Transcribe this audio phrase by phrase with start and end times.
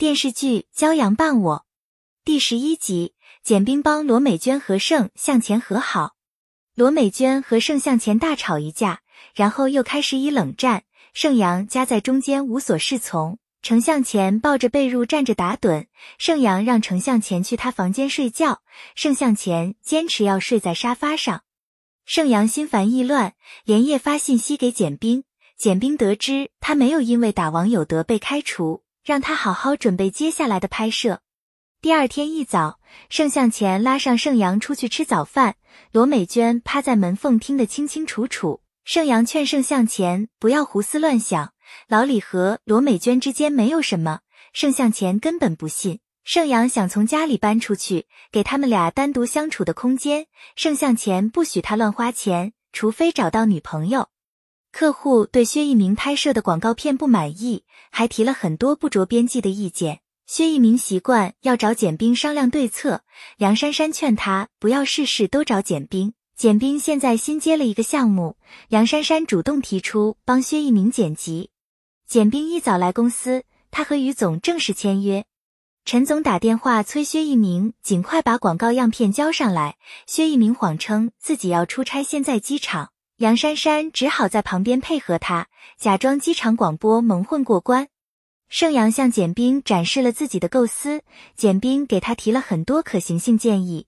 [0.00, 1.56] 电视剧《骄阳伴我》
[2.24, 3.12] 第十一集，
[3.42, 6.14] 简冰帮罗美娟和盛向前和好。
[6.74, 9.02] 罗美娟和盛向前大吵一架，
[9.34, 10.84] 然后又开始以冷战。
[11.12, 15.88] 盛阳夹在中间无所适从，程向前抱着被褥站着打盹。
[16.16, 18.62] 盛阳让程向前去他房间睡觉，
[18.94, 21.42] 盛向前坚持要睡在沙发上。
[22.06, 23.34] 盛阳心烦意乱，
[23.66, 25.24] 连夜发信息给简冰。
[25.58, 31.20] 简冰得知他没有因为打王友德被开除，让他好好准备接下来的拍摄。
[31.82, 32.78] 第二天一早，
[33.08, 35.56] 盛向前拉上盛阳出去吃早饭，
[35.90, 38.62] 罗美娟趴在门缝听得清清楚楚。
[38.84, 41.52] 盛阳劝盛向前不要胡思乱想，
[41.88, 44.20] 老李和罗美娟之间没有什么。
[44.52, 45.98] 盛向前根本不信。
[46.22, 50.28] 盛阳想从家里搬出去，给他们俩单独相处的空间。
[50.54, 54.08] 盛向前不许他乱花钱，除非找到女朋友。
[54.72, 60.00] 客户对薛一鸣拍摄的广告片不满意，还提了很多不着边际的意见。
[60.26, 63.02] 薛一鸣习惯要找简冰商量对策，
[63.36, 66.14] 梁珊珊劝他不要事事都找简冰。
[66.36, 68.36] 简冰现在新接了一个项目，
[68.68, 71.50] 梁珊珊主动提出帮薛一鸣剪辑。
[72.06, 75.24] 简冰一早来公司，他和于总正式签约。
[75.84, 79.76] 陈总打电话催薛一鸣尽快把广告样片交上来。
[80.06, 82.92] 薛一鸣谎称自己要出差，现在机场。
[83.20, 87.88] 杨珊珊只好在旁边配合他，假装机场广播蒙混过关。
[88.48, 91.02] 盛阳向简冰展示了自己的构思，
[91.36, 93.86] 简冰给他提了很多可行性建议。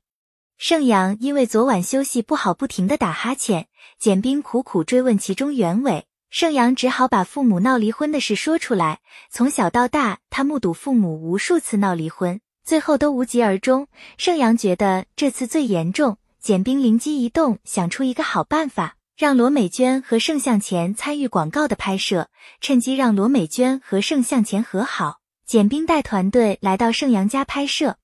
[0.59, 3.69] 盛阳因为昨晚休息不好，不停的打哈欠。
[3.99, 9.01] 简冰苦苦追问其中原委，盛阳只好把父母闹离婚的事说出来。
[9.31, 13.89] 从小到大，他目睹父母无数次闹离婚，最后都无疾而终。
[14.19, 18.97] 盛阳觉得这次最严重，简冰灵机一动，想出一个好办法。
[19.23, 22.29] 让罗美娟和盛向前参与广告的拍摄，
[22.61, 25.21] 趁机让罗美娟和盛向前和好。
[25.47, 27.99] 简冰带团队来到盛阳家拍摄，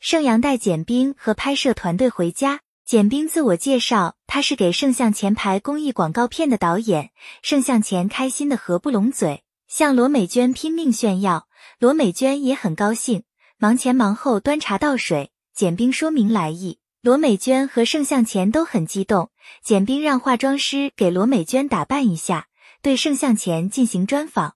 [0.00, 2.62] 盛阳带简冰和拍摄团队回家。
[2.86, 7.10] 简冰自我介绍，他是给盛向前拍公益广告片的导演。
[7.42, 11.46] 盛向前开心的合不拢嘴，向罗美娟拼命炫耀。
[11.78, 13.24] 罗美娟也很高兴，
[13.58, 15.30] 忙前忙后端茶倒水。
[15.54, 16.78] 简冰说明来意。
[17.04, 19.28] 罗美娟和盛向前都很激动，
[19.62, 22.46] 简冰让化妆师给罗美娟打扮一下，
[22.80, 24.54] 对盛向前进行专访。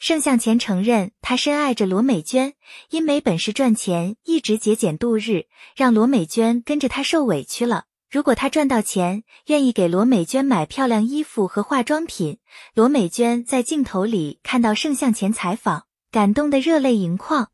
[0.00, 2.54] 盛向前承认他深爱着罗美娟，
[2.90, 7.84] 因没本事赚钱，一直节俭度日，让罗美娟跟着他受委屈了。
[8.10, 12.38] 如果他赚到钱，愿意给罗美娟买漂亮衣服和化妆品。
[12.74, 17.52] 罗美娟在镜头里看到盛向前采访，感动得热泪盈眶。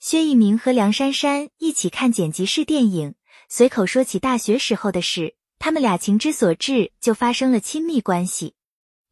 [0.00, 3.14] 薛一鸣和梁珊珊一起看剪辑室电影。
[3.48, 8.54] 随口说起大学时候的事，他们俩情之所至，就发生了亲密关系。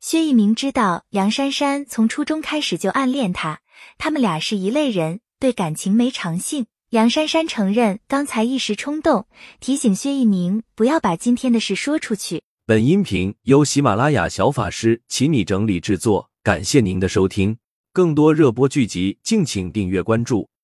[0.00, 3.60] 薛一鸣知道梁珊珊从初中开始就暗恋他，
[3.96, 6.66] 他们俩是一类人，对感情没长性。
[6.90, 9.26] 梁珊珊承认刚才一时冲动，
[9.60, 12.42] 提醒薛一鸣不要把今天的事说出去。
[12.66, 17.56] 本音频由喜马拉雅小法师请你整理制作，感谢您的收听。
[17.92, 20.48] 更多热播剧集，敬请订阅关注。